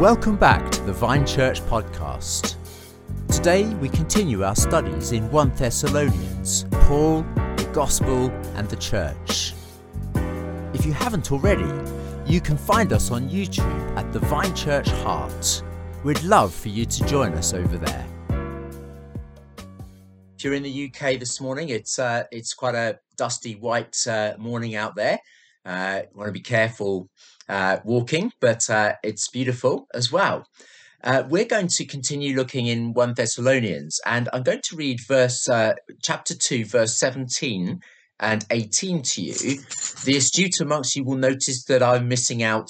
[0.00, 2.56] Welcome back to the Vine Church podcast.
[3.28, 7.20] Today we continue our studies in 1 Thessalonians, Paul,
[7.58, 9.52] the Gospel, and the Church.
[10.72, 11.70] If you haven't already,
[12.24, 15.62] you can find us on YouTube at the Vine Church Hart.
[16.02, 18.06] We'd love for you to join us over there.
[20.38, 24.32] If you're in the UK this morning, it's uh, it's quite a dusty white uh,
[24.38, 25.20] morning out there.
[25.64, 27.08] Uh, want to be careful
[27.48, 30.46] uh, walking, but uh, it's beautiful as well.
[31.02, 35.48] Uh, we're going to continue looking in 1 Thessalonians, and I'm going to read verse
[35.48, 37.80] uh, chapter 2, verse 17
[38.20, 39.32] and 18 to you.
[40.04, 42.68] The astute amongst you will notice that I'm missing out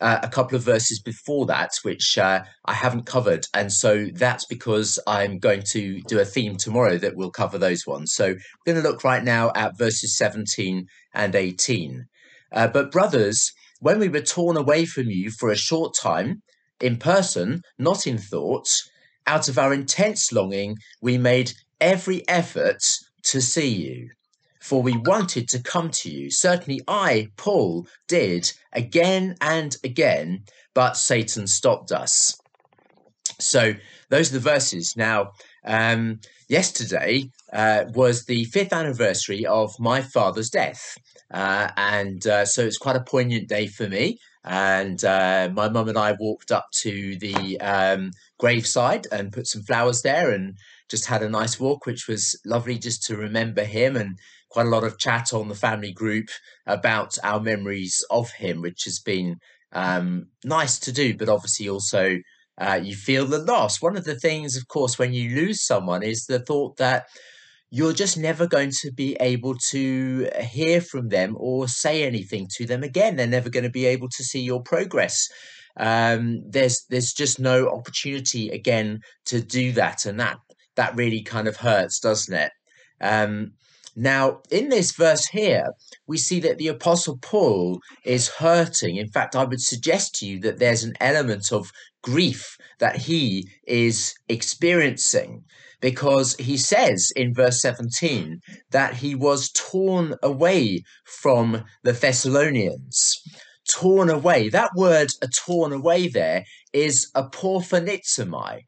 [0.00, 3.46] uh, a couple of verses before that, which I haven't covered.
[3.54, 7.86] And so that's because I'm going to do a theme tomorrow that will cover those
[7.86, 8.12] ones.
[8.14, 12.06] So we're going to look right now at verses 17 and 18.
[12.52, 16.42] Uh, but, brothers, when we were torn away from you for a short time,
[16.80, 18.90] in person, not in thoughts,
[19.26, 22.82] out of our intense longing, we made every effort
[23.22, 24.10] to see you.
[24.60, 26.30] For we wanted to come to you.
[26.30, 30.44] Certainly, I, Paul, did again and again,
[30.74, 32.38] but Satan stopped us.
[33.38, 33.74] So,
[34.10, 34.94] those are the verses.
[34.96, 35.32] Now,
[35.64, 40.96] um, yesterday uh, was the fifth anniversary of my father's death.
[41.30, 44.18] Uh, and uh, so it's quite a poignant day for me.
[44.44, 49.62] And uh, my mum and I walked up to the um, graveside and put some
[49.62, 50.54] flowers there and
[50.88, 54.70] just had a nice walk, which was lovely just to remember him and quite a
[54.70, 56.28] lot of chat on the family group
[56.66, 59.36] about our memories of him, which has been
[59.72, 62.16] um, nice to do, but obviously also
[62.60, 63.80] uh, you feel the loss.
[63.80, 67.06] One of the things, of course, when you lose someone is the thought that
[67.70, 72.66] you're just never going to be able to hear from them or say anything to
[72.66, 73.16] them again.
[73.16, 75.28] They're never going to be able to see your progress.
[75.76, 80.38] Um, there's there's just no opportunity again to do that, and that
[80.74, 82.52] that really kind of hurts, doesn't it?
[83.00, 83.52] Um,
[83.96, 85.66] now, in this verse here,
[86.06, 88.96] we see that the Apostle Paul is hurting.
[88.96, 91.70] In fact, I would suggest to you that there's an element of
[92.02, 95.44] grief that he is experiencing
[95.80, 98.40] because he says in verse 17
[98.70, 103.20] that he was torn away from the Thessalonians.
[103.68, 104.48] Torn away.
[104.48, 108.62] That word, a torn away, there is a aporphanizomai.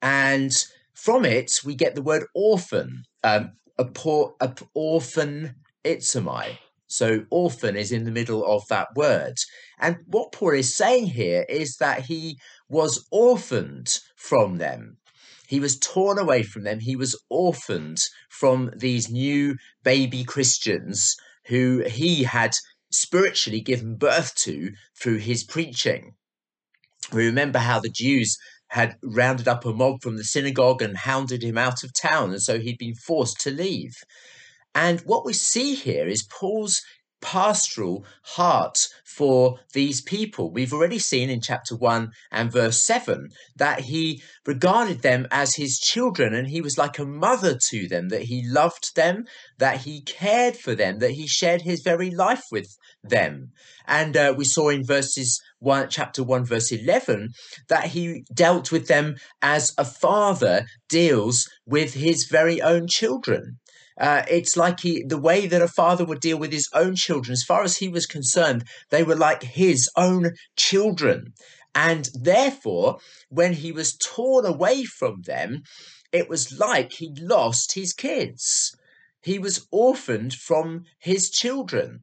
[0.00, 0.52] And
[0.94, 6.58] from it, we get the word orphan, um, a por a orphan itzomai.
[6.88, 9.36] So orphan is in the middle of that word.
[9.78, 12.38] And what Paul is saying here is that he
[12.68, 14.98] was orphaned from them.
[15.48, 16.80] He was torn away from them.
[16.80, 21.14] He was orphaned from these new baby Christians
[21.46, 22.52] who he had
[22.90, 26.14] spiritually given birth to through his preaching.
[27.12, 28.36] We remember how the Jews
[28.68, 32.42] had rounded up a mob from the synagogue and hounded him out of town, and
[32.42, 33.94] so he'd been forced to leave.
[34.76, 36.82] And what we see here is Paul's
[37.22, 40.52] pastoral heart for these people.
[40.52, 45.78] We've already seen in chapter 1 and verse 7 that he regarded them as his
[45.78, 49.24] children and he was like a mother to them, that he loved them,
[49.56, 53.52] that he cared for them, that he shared his very life with them.
[53.86, 57.30] And uh, we saw in verses 1 chapter 1 verse 11
[57.70, 63.58] that he dealt with them as a father deals with his very own children
[63.98, 67.32] uh, it's like he, the way that a father would deal with his own children,
[67.32, 71.32] as far as he was concerned, they were like his own children.
[71.74, 72.98] And therefore,
[73.28, 75.62] when he was torn away from them,
[76.12, 78.74] it was like he lost his kids.
[79.22, 82.00] He was orphaned from his children.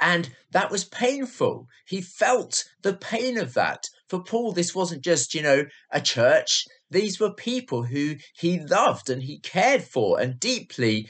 [0.00, 1.68] And that was painful.
[1.86, 3.84] He felt the pain of that.
[4.08, 9.10] For Paul, this wasn't just, you know, a church these were people who he loved
[9.10, 11.08] and he cared for and deeply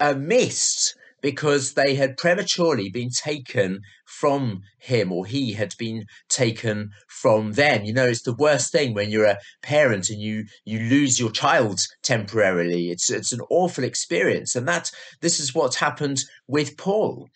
[0.00, 6.90] uh, missed because they had prematurely been taken from him or he had been taken
[7.08, 7.84] from them.
[7.84, 11.30] You know it's the worst thing when you're a parent and you you lose your
[11.30, 12.90] child temporarily.
[12.90, 14.54] It's it's an awful experience.
[14.54, 14.90] And that
[15.20, 17.28] this is what's happened with paul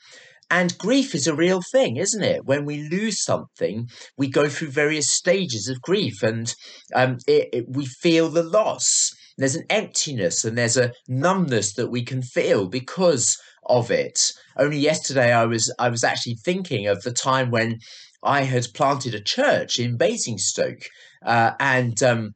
[0.51, 2.45] and grief is a real thing, isn't it?
[2.45, 3.89] When we lose something,
[4.19, 6.53] we go through various stages of grief and
[6.95, 9.11] um, it, it, we feel the loss.
[9.39, 14.19] There's an emptiness and there's a numbness that we can feel because of it.
[14.59, 17.79] Only yesterday, I was I was actually thinking of the time when
[18.23, 20.83] I had planted a church in Basingstoke,
[21.25, 22.35] uh, and um,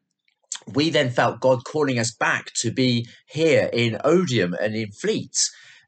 [0.72, 5.36] we then felt God calling us back to be here in Odiham and in Fleet.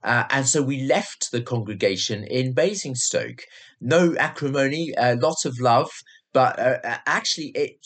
[0.02, 3.42] Uh, and so we left the congregation in Basingstoke.
[3.80, 5.90] No acrimony, a lot of love,
[6.32, 7.76] but uh, actually, it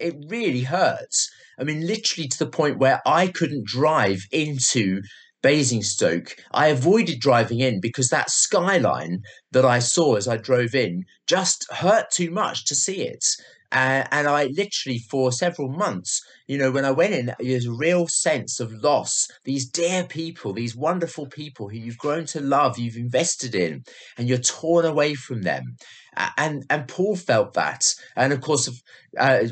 [0.00, 1.30] it really hurts.
[1.58, 5.02] I mean, literally to the point where I couldn't drive into
[5.42, 6.36] Basingstoke.
[6.52, 9.22] I avoided driving in because that skyline
[9.52, 13.24] that I saw as I drove in just hurt too much to see it.
[13.72, 17.72] Uh, and I literally, for several months, you know, when I went in, there's a
[17.72, 19.28] real sense of loss.
[19.44, 23.84] These dear people, these wonderful people who you've grown to love, you've invested in,
[24.18, 25.76] and you're torn away from them.
[26.36, 27.84] And and Paul felt that,
[28.16, 28.68] and of course,
[29.16, 29.44] uh,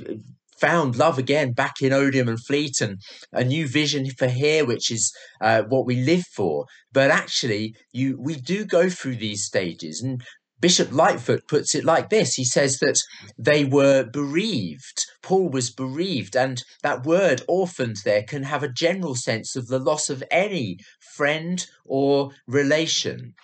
[0.61, 3.01] found love again back in Odiham and Fleet and
[3.33, 6.67] a new vision for here, which is uh, what we live for.
[6.93, 10.23] But actually, you we do go through these stages, and
[10.61, 13.01] Bishop Lightfoot puts it like this he says that
[13.39, 15.07] they were bereaved.
[15.23, 19.79] Paul was bereaved, and that word orphaned there can have a general sense of the
[19.79, 20.79] loss of any
[21.15, 23.35] friend or relation.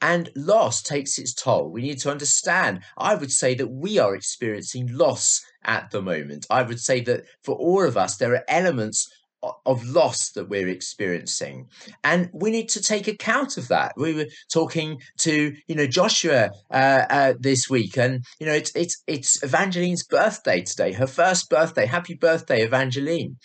[0.00, 1.70] And loss takes its toll.
[1.70, 2.80] We need to understand.
[2.96, 6.46] I would say that we are experiencing loss at the moment.
[6.50, 9.12] I would say that for all of us, there are elements
[9.42, 11.68] of loss that we're experiencing.
[12.04, 13.92] And we need to take account of that.
[13.96, 18.74] We were talking to you know joshua uh, uh, this week and you know it's
[18.74, 21.86] it's it's evangeline's birthday today her first birthday.
[21.86, 23.36] Happy birthday evangeline.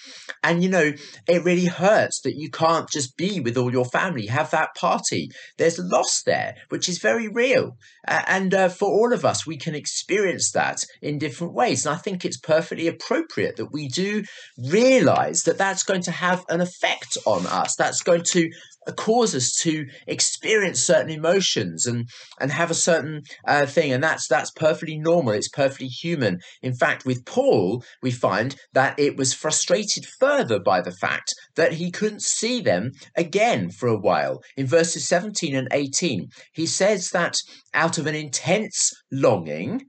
[0.43, 0.93] And you know
[1.27, 5.29] it really hurts that you can't just be with all your family have that party.
[5.57, 7.77] There's loss there which is very real.
[8.07, 11.85] Uh, and for all of us we can experience that in different ways.
[11.85, 14.23] And i think it's perfectly appropriate that we do
[14.57, 17.75] realize that that's going to have an effect on us.
[17.75, 18.49] That's going to
[18.93, 22.07] cause us to experience certain emotions and
[22.39, 23.91] and have a certain uh, thing.
[23.91, 25.33] And that's that's perfectly normal.
[25.33, 26.39] It's perfectly human.
[26.61, 31.73] In fact with paul we find that it was frustrated further by the fact that
[31.73, 34.41] he couldn't see them again for a while.
[34.57, 37.37] In verses 17 and 18 he says that
[37.73, 39.85] out of an intense longing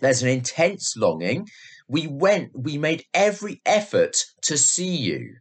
[0.00, 1.46] there's an intense longing
[1.94, 5.36] we went, we made every effort to see you.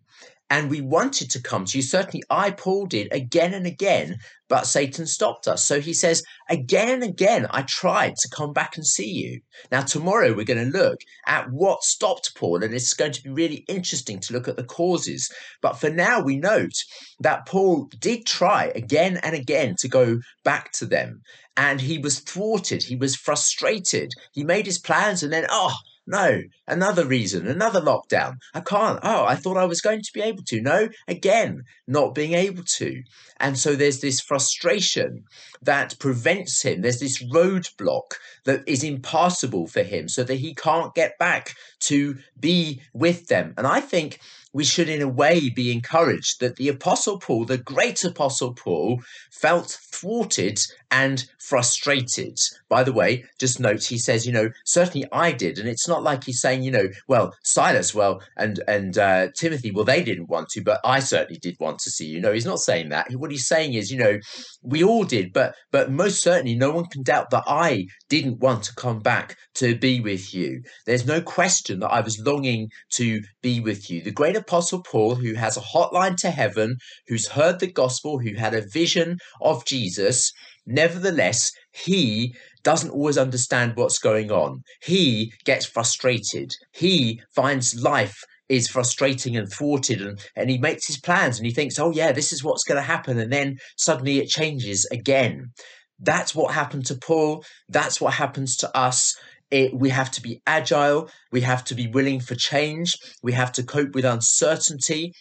[0.52, 1.82] And we wanted to come to you.
[1.82, 4.18] Certainly, I, Paul, did again and again,
[4.50, 5.64] but Satan stopped us.
[5.66, 9.42] So he says, again and again, I tried to come back and see you.
[9.72, 13.32] Now, tomorrow we're going to look at what stopped Paul, and it's going to be
[13.32, 15.28] really interesting to look at the causes.
[15.64, 16.78] But for now, we note
[17.22, 21.24] that Paul did try again and again to go back to them,
[21.58, 24.12] and he was thwarted, he was frustrated.
[24.34, 25.74] He made his plans, and then, oh,
[26.06, 28.36] no, another reason, another lockdown.
[28.54, 29.00] I can't.
[29.04, 30.62] Oh, I thought I was going to be able to.
[30.62, 33.04] No, again, not being able to.
[33.40, 35.24] And so there's this frustration
[35.62, 36.82] that prevents him.
[36.82, 38.14] There's this roadblock
[38.44, 43.54] that is impassable for him so that he can't get back to be with them.
[43.58, 44.20] And I think
[44.54, 49.02] we should, in a way, be encouraged that the Apostle Paul, the great Apostle Paul,
[49.32, 50.60] felt thwarted
[50.92, 52.40] and frustrated.
[52.70, 56.04] By the way, just note he says, you know, certainly I did, and it's not
[56.04, 60.30] like he's saying, you know, well, Silas, well, and and uh, Timothy, well, they didn't
[60.30, 62.22] want to, but I certainly did want to see you.
[62.22, 63.08] No, he's not saying that.
[63.16, 64.20] What he's saying is, you know,
[64.62, 68.64] we all did, but but most certainly, no one can doubt that I didn't want
[68.66, 70.62] to come back to be with you.
[70.86, 74.02] There's no question that I was longing to be with you.
[74.02, 78.36] The great Apostle Paul, who has a hotline to heaven, who's heard the gospel, who
[78.36, 80.32] had a vision of Jesus
[80.66, 82.34] Nevertheless, he
[82.64, 84.64] doesn't always understand what's going on.
[84.82, 86.52] He gets frustrated.
[86.72, 88.16] He finds life
[88.50, 92.12] is frustrating and thwarted and, and he makes his plans and he thinks, oh yeah,
[92.12, 93.18] this is what's going to happen.
[93.18, 95.52] And then suddenly it changes again.
[96.00, 97.44] That's what happened to Paul.
[97.70, 99.16] That's what happens to us.
[99.54, 101.12] It, we have to be agile.
[101.32, 102.90] We have to be willing for change.
[103.22, 105.14] We have to cope with uncertainty.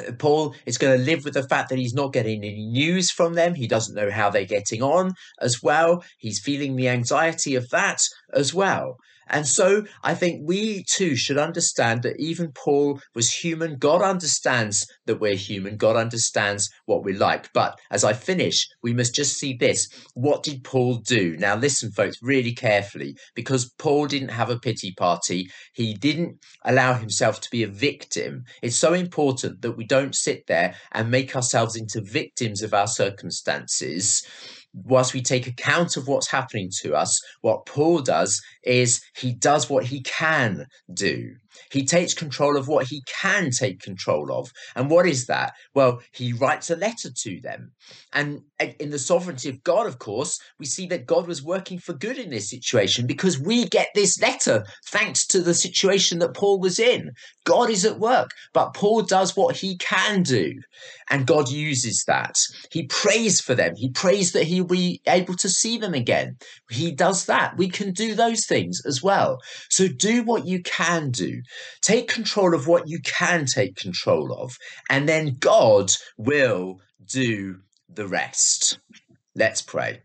[0.00, 3.12] Uh, Paul is going to live with the fact that he's not getting any news
[3.12, 3.54] from them.
[3.54, 6.02] He doesn't know how they're getting on as well.
[6.18, 8.00] He's feeling the anxiety of that
[8.32, 8.96] as well.
[9.30, 13.76] And so I think we too should understand that even Paul was human.
[13.78, 15.76] God understands that we're human.
[15.76, 17.48] God understands what we like.
[17.54, 19.88] But as I finish, we must just see this.
[20.14, 21.36] What did Paul do?
[21.38, 25.48] Now, listen, folks, really carefully, because Paul didn't have a pity party.
[25.74, 28.44] He didn't allow himself to be a victim.
[28.62, 32.88] It's so important that we don't sit there and make ourselves into victims of our
[32.88, 34.22] circumstances
[34.72, 39.68] whilst we take account of what's happening to us, what Paul does is he does
[39.68, 41.34] what he can do.
[41.72, 44.52] He takes control of what he can take control of.
[44.76, 45.52] And what is that?
[45.74, 47.72] Well, he writes a letter to them.
[48.12, 48.42] And
[48.78, 52.18] in the sovereignty of God, of course, we see that God was working for good
[52.18, 56.78] in this situation because we get this letter thanks to the situation that Paul was
[56.78, 57.10] in.
[57.44, 60.54] God is at work, but Paul does what he can do.
[61.10, 62.38] And God uses that.
[62.70, 63.74] He prays for them.
[63.76, 66.36] He prays that he'll be able to see them again.
[66.70, 67.56] He does that.
[67.56, 69.38] We can do those things as well.
[69.68, 71.42] So do what you can do.
[71.82, 74.56] Take control of what you can take control of.
[74.88, 78.78] And then God will do the rest.
[79.34, 80.02] Let's pray.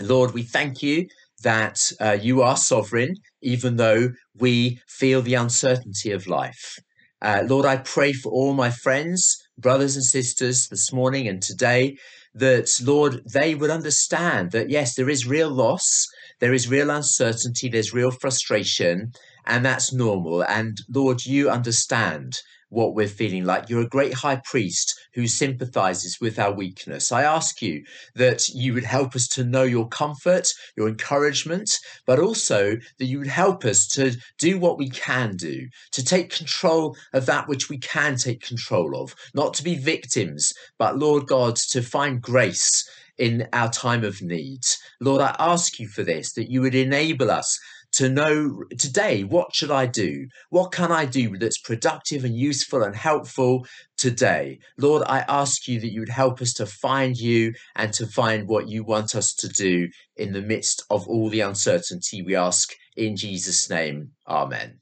[0.00, 1.06] Lord, we thank you
[1.42, 6.78] that uh, you are sovereign, even though we feel the uncertainty of life.
[7.22, 11.96] Uh, Lord, I pray for all my friends, brothers and sisters this morning and today
[12.34, 16.06] that, Lord, they would understand that, yes, there is real loss,
[16.40, 19.12] there is real uncertainty, there's real frustration,
[19.46, 20.42] and that's normal.
[20.42, 22.40] And Lord, you understand
[22.74, 23.68] what we're feeling like.
[23.68, 27.12] You're a great high priest who sympathizes with our weakness.
[27.12, 27.84] I ask you
[28.16, 31.70] that you would help us to know your comfort, your encouragement,
[32.06, 36.34] but also that you would help us to do what we can do, to take
[36.34, 41.26] control of that which we can take control of, not to be victims, but Lord
[41.26, 42.88] God, to find grace
[43.18, 44.62] in our time of need.
[45.00, 47.58] Lord, I ask you for this, that you would enable us
[47.96, 50.26] to know today what should I do?
[50.50, 54.58] What can I do that's productive and useful and helpful today?
[54.78, 58.48] Lord, I ask you that you would help us to find you and to find
[58.48, 62.72] what you want us to do in the midst of all the uncertainty we ask
[62.96, 64.10] in Jesus' name.
[64.28, 64.80] Amen.